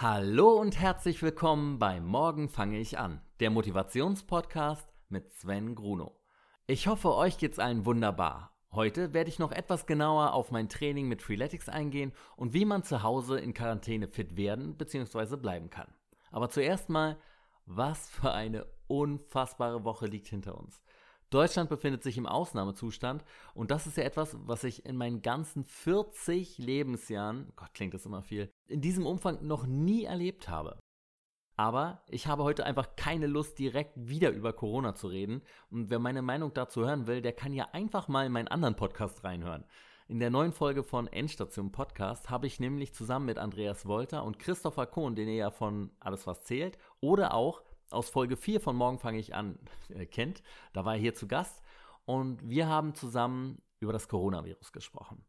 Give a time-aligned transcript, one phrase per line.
[0.00, 6.20] Hallo und herzlich willkommen bei Morgen fange ich an, der Motivationspodcast mit Sven Gruno.
[6.68, 8.52] Ich hoffe, euch geht's allen wunderbar.
[8.70, 12.84] Heute werde ich noch etwas genauer auf mein Training mit Freeletics eingehen und wie man
[12.84, 15.34] zu Hause in Quarantäne fit werden bzw.
[15.34, 15.92] bleiben kann.
[16.30, 17.18] Aber zuerst mal,
[17.66, 20.80] was für eine unfassbare Woche liegt hinter uns.
[21.30, 23.24] Deutschland befindet sich im Ausnahmezustand
[23.54, 28.06] und das ist ja etwas, was ich in meinen ganzen 40 Lebensjahren, Gott klingt das
[28.06, 30.78] immer viel, in diesem Umfang noch nie erlebt habe.
[31.58, 35.42] Aber ich habe heute einfach keine Lust, direkt wieder über Corona zu reden.
[35.70, 38.76] Und wer meine Meinung dazu hören will, der kann ja einfach mal in meinen anderen
[38.76, 39.64] Podcast reinhören.
[40.06, 44.38] In der neuen Folge von Endstation Podcast habe ich nämlich zusammen mit Andreas Wolter und
[44.38, 47.60] Christopher Kohn, den ihr ja von Alles was zählt, oder auch
[47.90, 49.58] aus Folge 4 von Morgen fange ich an
[49.90, 50.42] äh, kennt.
[50.72, 51.62] Da war er hier zu Gast
[52.04, 55.24] und wir haben zusammen über das Coronavirus gesprochen.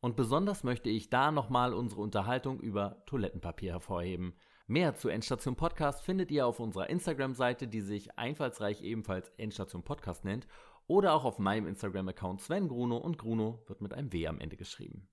[0.00, 4.34] Und besonders möchte ich da nochmal unsere Unterhaltung über Toilettenpapier hervorheben.
[4.66, 10.24] Mehr zu Endstation Podcast findet ihr auf unserer Instagram-Seite, die sich einfallsreich ebenfalls Endstation Podcast
[10.24, 10.48] nennt,
[10.86, 14.56] oder auch auf meinem Instagram-Account Sven Gruno und Gruno wird mit einem W am Ende
[14.56, 15.08] geschrieben.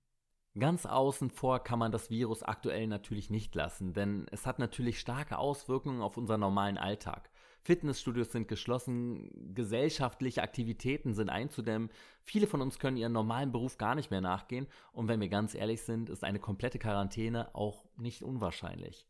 [0.58, 4.98] Ganz außen vor kann man das Virus aktuell natürlich nicht lassen, denn es hat natürlich
[4.98, 7.30] starke Auswirkungen auf unseren normalen Alltag.
[7.62, 11.90] Fitnessstudios sind geschlossen, gesellschaftliche Aktivitäten sind einzudämmen,
[12.22, 15.54] viele von uns können ihren normalen Beruf gar nicht mehr nachgehen und wenn wir ganz
[15.54, 19.06] ehrlich sind, ist eine komplette Quarantäne auch nicht unwahrscheinlich.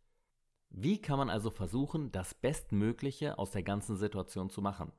[0.69, 4.93] Wie kann man also versuchen, das Bestmögliche aus der ganzen Situation zu machen?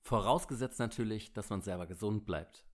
[0.00, 2.64] Vorausgesetzt natürlich, dass man selber gesund bleibt.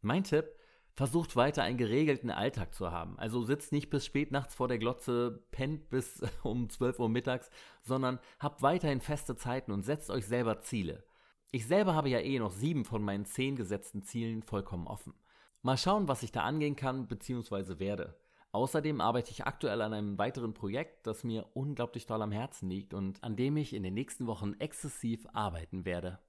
[0.00, 0.46] Mein Tipp,
[0.94, 3.18] versucht weiter einen geregelten Alltag zu haben.
[3.18, 7.50] Also sitzt nicht bis spät nachts vor der Glotze, pennt bis um 12 Uhr mittags,
[7.82, 11.04] sondern habt weiterhin feste Zeiten und setzt euch selber Ziele.
[11.50, 15.14] Ich selber habe ja eh noch sieben von meinen zehn gesetzten Zielen vollkommen offen.
[15.62, 17.78] Mal schauen, was ich da angehen kann bzw.
[17.78, 18.16] werde.
[18.52, 22.94] Außerdem arbeite ich aktuell an einem weiteren Projekt, das mir unglaublich doll am Herzen liegt
[22.94, 26.20] und an dem ich in den nächsten Wochen exzessiv arbeiten werde.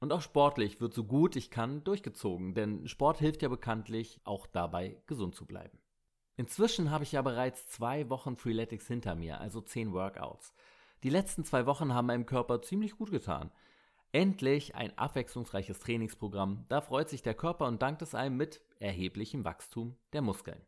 [0.00, 4.46] Und auch sportlich wird so gut ich kann durchgezogen, denn Sport hilft ja bekanntlich auch
[4.46, 5.78] dabei, gesund zu bleiben.
[6.36, 10.54] Inzwischen habe ich ja bereits zwei Wochen Freeletics hinter mir, also zehn Workouts.
[11.02, 13.50] Die letzten zwei Wochen haben meinem Körper ziemlich gut getan.
[14.10, 19.44] Endlich ein abwechslungsreiches Trainingsprogramm, da freut sich der Körper und dankt es einem mit erheblichem
[19.44, 20.64] Wachstum der Muskeln.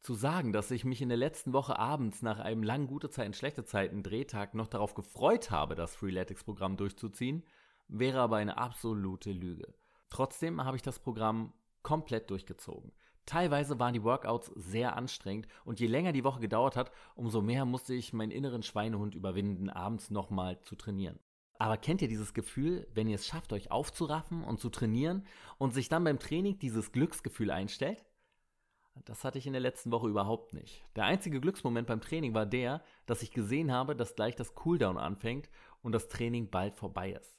[0.00, 3.34] Zu sagen, dass ich mich in der letzten Woche abends nach einem langen gute Zeiten
[3.34, 7.42] schlechte Zeiten Drehtag noch darauf gefreut habe, das Freeletics Programm durchzuziehen,
[7.88, 9.74] wäre aber eine absolute Lüge.
[10.10, 12.92] Trotzdem habe ich das Programm komplett durchgezogen.
[13.26, 17.66] Teilweise waren die Workouts sehr anstrengend und je länger die Woche gedauert hat, umso mehr
[17.66, 21.18] musste ich meinen inneren Schweinehund überwinden, abends nochmal zu trainieren.
[21.58, 25.26] Aber kennt ihr dieses Gefühl, wenn ihr es schafft, euch aufzuraffen und zu trainieren
[25.58, 28.04] und sich dann beim Training dieses Glücksgefühl einstellt?
[29.04, 30.84] Das hatte ich in der letzten Woche überhaupt nicht.
[30.96, 34.98] Der einzige Glücksmoment beim Training war der, dass ich gesehen habe, dass gleich das Cooldown
[34.98, 35.50] anfängt
[35.82, 37.37] und das Training bald vorbei ist.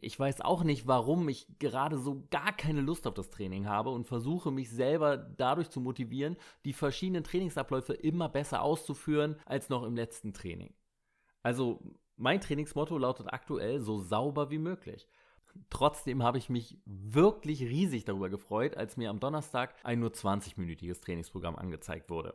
[0.00, 3.90] Ich weiß auch nicht, warum ich gerade so gar keine Lust auf das Training habe
[3.90, 9.82] und versuche mich selber dadurch zu motivieren, die verschiedenen Trainingsabläufe immer besser auszuführen als noch
[9.82, 10.72] im letzten Training.
[11.42, 11.80] Also
[12.16, 15.06] mein Trainingsmotto lautet aktuell so sauber wie möglich.
[15.68, 21.02] Trotzdem habe ich mich wirklich riesig darüber gefreut, als mir am Donnerstag ein nur 20-minütiges
[21.02, 22.34] Trainingsprogramm angezeigt wurde.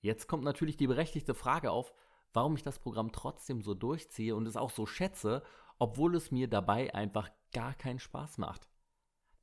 [0.00, 1.92] Jetzt kommt natürlich die berechtigte Frage auf,
[2.32, 5.42] warum ich das Programm trotzdem so durchziehe und es auch so schätze
[5.78, 8.68] obwohl es mir dabei einfach gar keinen Spaß macht.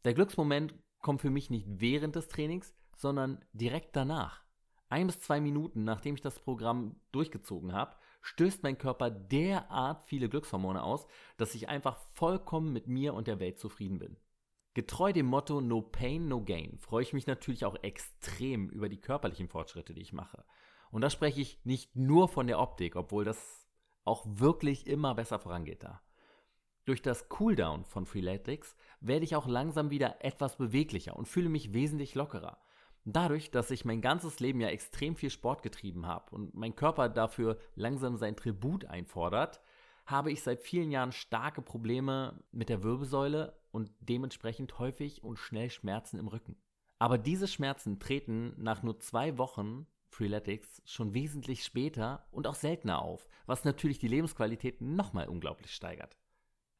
[0.05, 4.43] Der Glücksmoment kommt für mich nicht während des Trainings, sondern direkt danach.
[4.89, 10.29] Ein bis zwei Minuten nachdem ich das Programm durchgezogen habe, stößt mein Körper derart viele
[10.29, 11.07] Glückshormone aus,
[11.37, 14.17] dass ich einfach vollkommen mit mir und der Welt zufrieden bin.
[14.73, 18.99] Getreu dem Motto No Pain, No Gain freue ich mich natürlich auch extrem über die
[18.99, 20.45] körperlichen Fortschritte, die ich mache.
[20.89, 23.67] Und da spreche ich nicht nur von der Optik, obwohl das
[24.03, 26.01] auch wirklich immer besser vorangeht da.
[26.85, 31.73] Durch das Cooldown von Freeletics werde ich auch langsam wieder etwas beweglicher und fühle mich
[31.73, 32.57] wesentlich lockerer.
[33.05, 37.07] Dadurch, dass ich mein ganzes Leben ja extrem viel Sport getrieben habe und mein Körper
[37.07, 39.61] dafür langsam sein Tribut einfordert,
[40.05, 45.69] habe ich seit vielen Jahren starke Probleme mit der Wirbelsäule und dementsprechend häufig und schnell
[45.69, 46.57] Schmerzen im Rücken.
[46.99, 53.01] Aber diese Schmerzen treten nach nur zwei Wochen Freeletics schon wesentlich später und auch seltener
[53.01, 56.17] auf, was natürlich die Lebensqualität nochmal unglaublich steigert.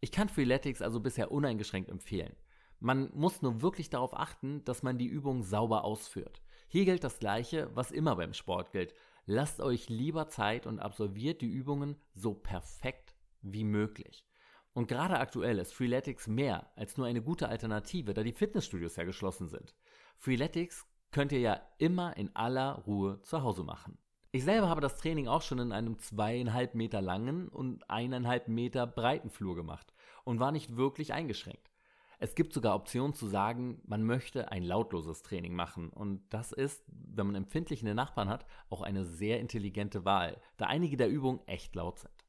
[0.04, 2.36] Ich kann Freeletics also bisher uneingeschränkt empfehlen.
[2.82, 6.42] Man muss nur wirklich darauf achten, dass man die Übung sauber ausführt.
[6.68, 8.94] Hier gilt das Gleiche, was immer beim Sport gilt.
[9.26, 14.28] Lasst euch lieber Zeit und absolviert die Übungen so perfekt wie möglich.
[14.74, 19.06] Und gerade aktuell ist Freeletics mehr als nur eine gute Alternative, da die Fitnessstudios ja
[19.06, 19.74] geschlossen sind.
[20.18, 23.98] Freeletics könnt ihr ja immer in aller Ruhe zu Hause machen.
[24.36, 28.88] Ich selber habe das Training auch schon in einem zweieinhalb Meter langen und eineinhalb Meter
[28.88, 29.94] breiten Flur gemacht
[30.24, 31.70] und war nicht wirklich eingeschränkt.
[32.18, 35.90] Es gibt sogar Optionen zu sagen, man möchte ein lautloses Training machen.
[35.90, 40.98] Und das ist, wenn man empfindliche Nachbarn hat, auch eine sehr intelligente Wahl, da einige
[40.98, 42.23] der Übungen echt laut sind.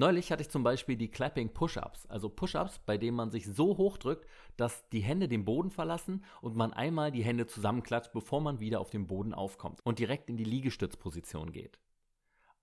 [0.00, 3.76] Neulich hatte ich zum Beispiel die Clapping Push-Ups, also Push-Ups, bei denen man sich so
[3.76, 4.26] hoch drückt,
[4.56, 8.80] dass die Hände den Boden verlassen und man einmal die Hände zusammenklatscht, bevor man wieder
[8.80, 11.78] auf den Boden aufkommt und direkt in die Liegestützposition geht.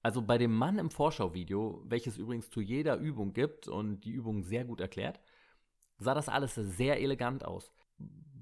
[0.01, 4.41] Also bei dem Mann im Vorschauvideo, welches übrigens zu jeder Übung gibt und die Übung
[4.41, 5.19] sehr gut erklärt,
[5.99, 7.71] sah das alles sehr elegant aus.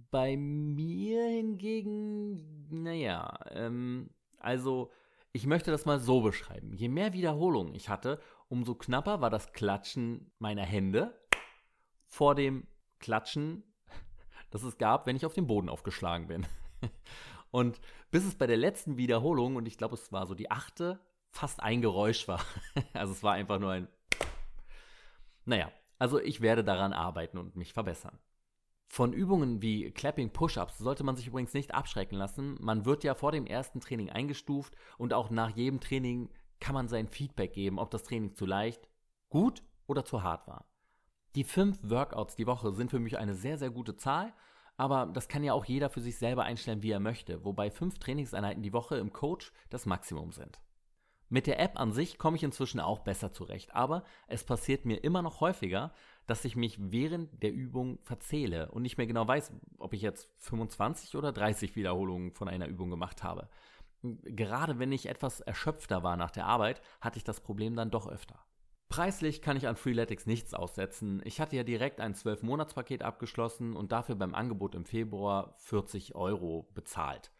[0.09, 4.89] Bei mir hingegen, naja, ähm, also
[5.35, 6.71] ich möchte das mal so beschreiben.
[6.71, 11.19] Je mehr Wiederholungen ich hatte, umso knapper war das Klatschen meiner Hände
[12.07, 12.67] vor dem
[12.99, 13.63] Klatschen,
[14.51, 16.45] das es gab, wenn ich auf den Boden aufgeschlagen bin.
[17.51, 17.79] Und
[18.11, 20.99] bis es bei der letzten Wiederholung, und ich glaube, es war so die achte,
[21.31, 22.41] fast ein Geräusch war.
[22.93, 23.87] Also es war einfach nur ein.
[25.45, 28.19] Naja, also ich werde daran arbeiten und mich verbessern.
[28.87, 32.57] Von Übungen wie Clapping Push-Ups sollte man sich übrigens nicht abschrecken lassen.
[32.61, 36.87] Man wird ja vor dem ersten Training eingestuft und auch nach jedem Training kann man
[36.87, 38.87] sein Feedback geben, ob das Training zu leicht,
[39.29, 40.65] gut oder zu hart war.
[41.35, 44.33] Die fünf Workouts die Woche sind für mich eine sehr, sehr gute Zahl,
[44.77, 47.99] aber das kann ja auch jeder für sich selber einstellen, wie er möchte, wobei fünf
[47.99, 50.59] Trainingseinheiten die Woche im Coach das Maximum sind.
[51.27, 55.03] Mit der App an sich komme ich inzwischen auch besser zurecht, aber es passiert mir
[55.03, 55.91] immer noch häufiger,
[56.27, 60.29] dass ich mich während der Übung verzähle und nicht mehr genau weiß, ob ich jetzt
[60.37, 63.49] 25 oder 30 Wiederholungen von einer Übung gemacht habe.
[64.23, 68.07] Gerade wenn ich etwas erschöpfter war nach der Arbeit, hatte ich das Problem dann doch
[68.07, 68.39] öfter.
[68.87, 71.21] Preislich kann ich an Freeletics nichts aussetzen.
[71.25, 76.69] Ich hatte ja direkt ein 12-Monats-Paket abgeschlossen und dafür beim Angebot im Februar 40 Euro
[76.73, 77.31] bezahlt,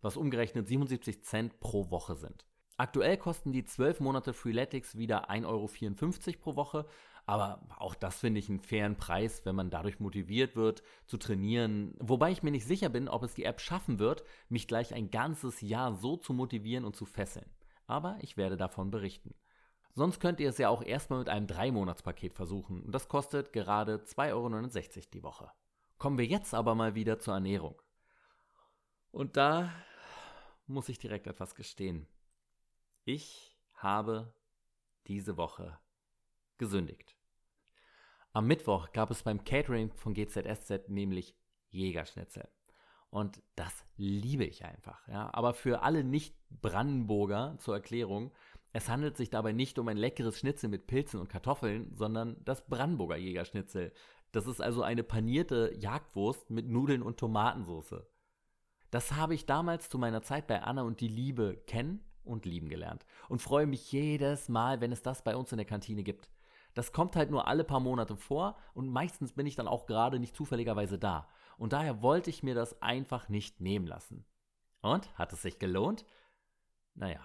[0.00, 2.46] was umgerechnet 77 Cent pro Woche sind.
[2.76, 6.86] Aktuell kosten die 12 Monate Freeletics wieder 1,54 Euro pro Woche,
[7.26, 11.94] aber auch das finde ich einen fairen Preis, wenn man dadurch motiviert wird zu trainieren.
[11.98, 15.10] Wobei ich mir nicht sicher bin, ob es die App schaffen wird, mich gleich ein
[15.10, 17.50] ganzes Jahr so zu motivieren und zu fesseln.
[17.86, 19.34] Aber ich werde davon berichten.
[19.94, 23.98] Sonst könnt ihr es ja auch erstmal mit einem 3-Monats-Paket versuchen und das kostet gerade
[23.98, 25.50] 2,69 Euro die Woche.
[25.98, 27.80] Kommen wir jetzt aber mal wieder zur Ernährung.
[29.12, 29.72] Und da
[30.66, 32.08] muss ich direkt etwas gestehen.
[33.04, 34.34] Ich habe
[35.06, 35.78] diese Woche
[36.58, 37.16] gesündigt.
[38.32, 41.36] Am Mittwoch gab es beim Catering von GZSZ nämlich
[41.70, 42.48] Jägerschnitzel.
[43.10, 45.06] Und das liebe ich einfach.
[45.06, 45.30] Ja.
[45.32, 48.32] Aber für alle Nicht-Brandenburger zur Erklärung,
[48.72, 52.66] es handelt sich dabei nicht um ein leckeres Schnitzel mit Pilzen und Kartoffeln, sondern das
[52.66, 53.92] Brandenburger Jägerschnitzel.
[54.32, 58.02] Das ist also eine panierte Jagdwurst mit Nudeln und Tomatensauce.
[58.90, 62.68] Das habe ich damals zu meiner Zeit bei Anna und die Liebe kennen und lieben
[62.68, 66.28] gelernt und freue mich jedes Mal, wenn es das bei uns in der Kantine gibt.
[66.74, 70.18] Das kommt halt nur alle paar Monate vor und meistens bin ich dann auch gerade
[70.18, 71.28] nicht zufälligerweise da.
[71.56, 74.26] Und daher wollte ich mir das einfach nicht nehmen lassen.
[74.80, 76.04] Und hat es sich gelohnt?
[76.94, 77.20] Naja.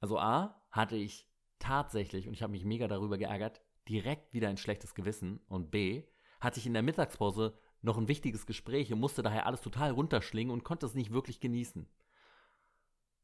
[0.00, 1.28] Also A, hatte ich
[1.58, 5.40] tatsächlich, und ich habe mich mega darüber geärgert, direkt wieder ein schlechtes Gewissen.
[5.48, 6.04] Und B,
[6.40, 10.52] hatte ich in der Mittagspause noch ein wichtiges Gespräch und musste daher alles total runterschlingen
[10.52, 11.88] und konnte es nicht wirklich genießen.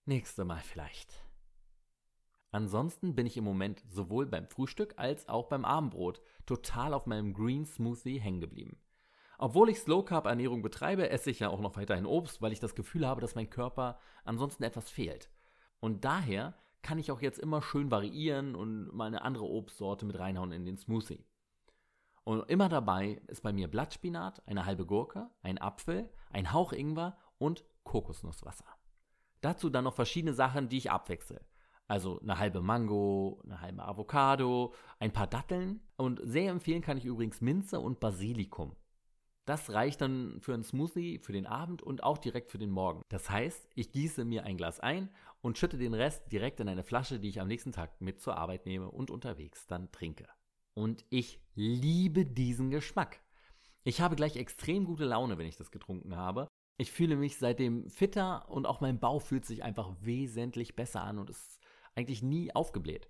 [0.04, 1.25] Nächste Mal vielleicht.
[2.56, 7.34] Ansonsten bin ich im Moment sowohl beim Frühstück als auch beim Abendbrot total auf meinem
[7.34, 8.79] Green Smoothie hängen geblieben.
[9.36, 12.58] Obwohl ich Slow Carb Ernährung betreibe, esse ich ja auch noch weiterhin Obst, weil ich
[12.58, 15.29] das Gefühl habe, dass mein Körper ansonsten etwas fehlt.
[15.81, 20.19] Und daher kann ich auch jetzt immer schön variieren und mal eine andere Obstsorte mit
[20.19, 21.27] reinhauen in den Smoothie.
[22.25, 27.19] Und immer dabei ist bei mir Blattspinat, eine halbe Gurke, ein Apfel, ein Hauch Ingwer
[27.36, 28.65] und Kokosnusswasser.
[29.43, 31.44] Dazu dann noch verschiedene Sachen, die ich abwechsle.
[31.88, 37.05] Also eine halbe Mango, eine halbe Avocado, ein paar Datteln und sehr empfehlen kann ich
[37.05, 38.74] übrigens Minze und Basilikum.
[39.44, 43.02] Das reicht dann für einen Smoothie für den Abend und auch direkt für den Morgen.
[43.08, 45.08] Das heißt, ich gieße mir ein Glas ein
[45.40, 48.36] und schütte den Rest direkt in eine Flasche, die ich am nächsten Tag mit zur
[48.36, 50.26] Arbeit nehme und unterwegs dann trinke.
[50.74, 53.20] Und ich liebe diesen Geschmack.
[53.84, 57.88] Ich habe gleich extrem gute Laune, wenn ich das getrunken habe ich fühle mich seitdem
[57.88, 61.58] fitter und auch mein Bauch fühlt sich einfach wesentlich besser an und ist
[61.96, 63.08] eigentlich nie aufgebläht.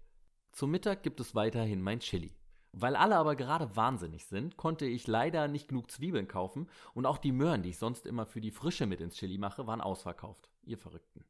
[0.52, 2.34] Zum Mittag gibt es weiterhin mein Chili.
[2.72, 7.18] Weil alle aber gerade wahnsinnig sind, konnte ich leider nicht genug Zwiebeln kaufen und auch
[7.18, 10.50] die Möhren, die ich sonst immer für die Frische mit ins Chili mache, waren ausverkauft.
[10.62, 11.24] Ihr Verrückten.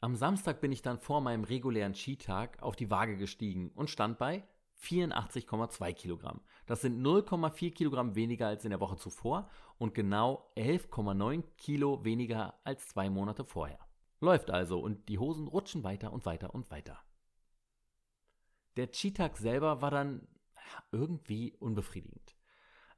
[0.00, 4.18] Am Samstag bin ich dann vor meinem regulären Skitag auf die Waage gestiegen und stand
[4.18, 4.44] bei
[4.82, 6.40] 84,2 Kilogramm.
[6.66, 12.54] Das sind 0,4 Kilogramm weniger als in der Woche zuvor und genau 11,9 Kilo weniger
[12.64, 13.85] als zwei Monate vorher.
[14.20, 16.98] Läuft also und die Hosen rutschen weiter und weiter und weiter.
[18.76, 20.26] Der Cheat-Tag selber war dann
[20.92, 22.36] irgendwie unbefriedigend.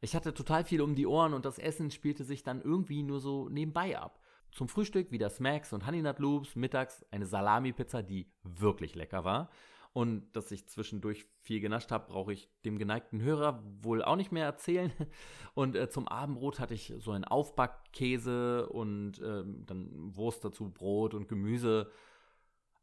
[0.00, 3.20] Ich hatte total viel um die Ohren und das Essen spielte sich dann irgendwie nur
[3.20, 4.20] so nebenbei ab.
[4.52, 9.50] Zum Frühstück wieder Smacks und Honey Nut Loops, mittags eine Salami-Pizza, die wirklich lecker war.
[9.92, 14.32] Und dass ich zwischendurch viel genascht habe, brauche ich dem geneigten Hörer wohl auch nicht
[14.32, 14.92] mehr erzählen.
[15.54, 21.14] Und äh, zum Abendbrot hatte ich so einen Aufbackkäse und äh, dann Wurst dazu, Brot
[21.14, 21.90] und Gemüse.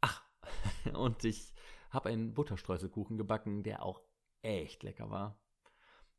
[0.02, 0.22] Ach,
[0.94, 1.54] und ich
[1.90, 4.02] habe einen Butterstreuselkuchen gebacken, der auch
[4.42, 5.40] echt lecker war.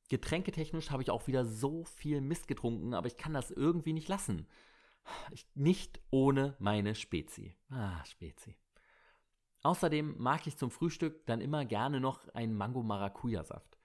[0.09, 4.09] Getränketechnisch habe ich auch wieder so viel Mist getrunken, aber ich kann das irgendwie nicht
[4.09, 4.47] lassen.
[5.31, 7.57] Ich, nicht ohne meine Spezi.
[7.69, 8.57] Ah, Spezi.
[9.67, 13.77] Außerdem mag ich zum Frühstück dann immer gerne noch einen Mango-Maracuja-Saft.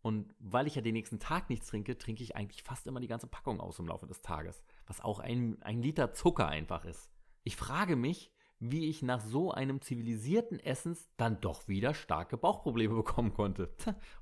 [0.00, 3.08] Und weil ich ja den nächsten Tag nichts trinke, trinke ich eigentlich fast immer die
[3.08, 4.62] ganze Packung aus im Laufe des Tages.
[4.86, 7.10] Was auch ein, ein Liter Zucker einfach ist.
[7.44, 12.94] Ich frage mich, wie ich nach so einem zivilisierten Essens dann doch wieder starke Bauchprobleme
[12.96, 13.70] bekommen konnte.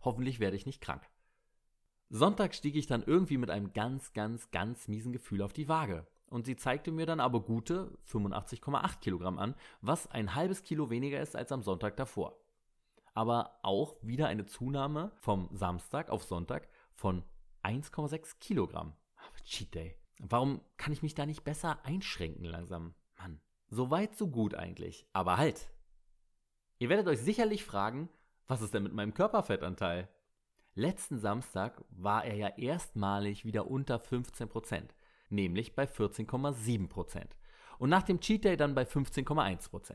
[0.02, 1.08] hoffentlich werde ich nicht krank.
[2.08, 6.04] Sonntag stieg ich dann irgendwie mit einem ganz, ganz, ganz miesen Gefühl auf die Waage
[6.28, 11.20] und sie zeigte mir dann aber gute 85,8 Kilogramm an, was ein halbes Kilo weniger
[11.20, 12.38] ist als am Sonntag davor.
[13.14, 17.24] Aber auch wieder eine Zunahme vom Samstag auf Sonntag von
[17.62, 18.94] 1,6 Kilogramm.
[19.44, 19.96] Cheat Day.
[20.18, 22.94] Warum kann ich mich da nicht besser einschränken langsam?
[23.18, 23.40] Mann.
[23.68, 25.06] So weit, so gut eigentlich.
[25.12, 25.70] Aber halt.
[26.78, 28.08] Ihr werdet euch sicherlich fragen,
[28.46, 30.08] was ist denn mit meinem Körperfettanteil?
[30.74, 34.94] Letzten Samstag war er ja erstmalig wieder unter 15 Prozent
[35.28, 37.24] nämlich bei 14,7%.
[37.78, 39.94] Und nach dem Cheat Day dann bei 15,1%.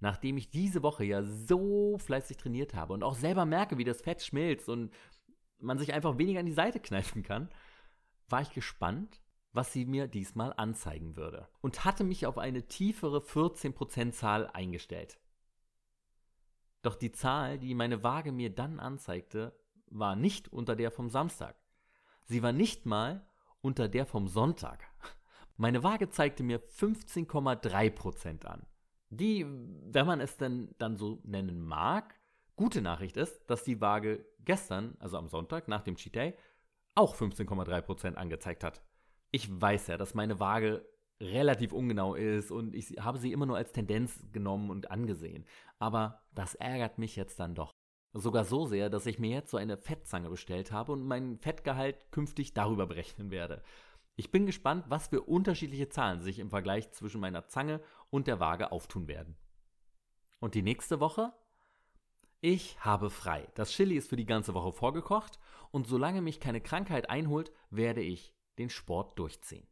[0.00, 4.00] Nachdem ich diese Woche ja so fleißig trainiert habe und auch selber merke, wie das
[4.00, 4.92] Fett schmilzt und
[5.58, 7.50] man sich einfach weniger an die Seite kneifen kann,
[8.28, 9.20] war ich gespannt,
[9.52, 15.18] was sie mir diesmal anzeigen würde und hatte mich auf eine tiefere 14% Zahl eingestellt.
[16.82, 19.58] Doch die Zahl, die meine Waage mir dann anzeigte,
[19.90, 21.56] war nicht unter der vom Samstag.
[22.24, 23.28] Sie war nicht mal
[23.60, 24.84] unter der vom Sonntag.
[25.56, 28.66] Meine Waage zeigte mir 15,3% an.
[29.10, 32.14] Die, wenn man es denn dann so nennen mag,
[32.56, 36.34] gute Nachricht ist, dass die Waage gestern, also am Sonntag nach dem Cheat Day,
[36.94, 38.82] auch 15,3% angezeigt hat.
[39.32, 40.86] Ich weiß ja, dass meine Waage
[41.20, 45.44] relativ ungenau ist und ich habe sie immer nur als Tendenz genommen und angesehen.
[45.78, 47.70] Aber das ärgert mich jetzt dann doch.
[48.12, 52.10] Sogar so sehr, dass ich mir jetzt so eine Fettzange bestellt habe und meinen Fettgehalt
[52.10, 53.62] künftig darüber berechnen werde.
[54.16, 58.40] Ich bin gespannt, was für unterschiedliche Zahlen sich im Vergleich zwischen meiner Zange und der
[58.40, 59.36] Waage auftun werden.
[60.40, 61.32] Und die nächste Woche?
[62.40, 63.48] Ich habe frei.
[63.54, 65.38] Das Chili ist für die ganze Woche vorgekocht
[65.70, 69.66] und solange mich keine Krankheit einholt, werde ich den Sport durchziehen.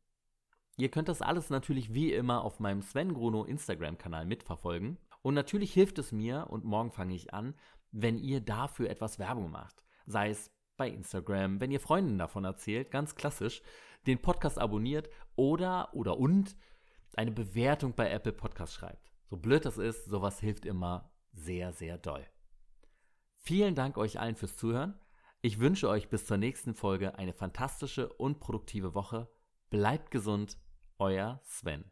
[0.76, 4.96] Ihr könnt das alles natürlich wie immer auf meinem Sven Gruno Instagram-Kanal mitverfolgen.
[5.22, 7.54] Und natürlich hilft es mir, und morgen fange ich an,
[7.92, 9.84] wenn ihr dafür etwas Werbung macht.
[10.06, 13.62] Sei es bei Instagram, wenn ihr Freunden davon erzählt, ganz klassisch,
[14.06, 16.56] den Podcast abonniert oder oder und
[17.14, 19.12] eine Bewertung bei Apple Podcast schreibt.
[19.26, 22.24] So blöd das ist, sowas hilft immer sehr, sehr doll.
[23.36, 24.98] Vielen Dank euch allen fürs Zuhören.
[25.40, 29.28] Ich wünsche euch bis zur nächsten Folge eine fantastische und produktive Woche.
[29.70, 30.58] Bleibt gesund,
[30.98, 31.90] euer Sven.